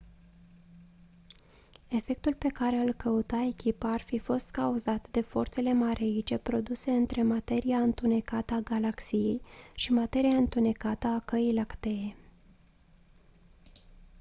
efectul 1.87 2.33
pe 2.35 2.47
care 2.47 2.75
îl 2.75 2.93
căuta 2.93 3.41
echipa 3.47 3.89
ar 3.89 4.01
fi 4.01 4.19
fost 4.19 4.49
cauzat 4.51 5.09
de 5.09 5.21
forțele 5.21 5.73
mareice 5.73 6.37
produse 6.37 6.91
între 6.91 7.23
materia 7.23 7.77
întunecată 7.79 8.53
a 8.53 8.59
galaxiei 8.59 9.41
și 9.75 9.91
materia 9.91 10.35
întunecată 10.35 11.07
a 11.07 11.19
căii 11.25 11.53
lactee 11.53 12.15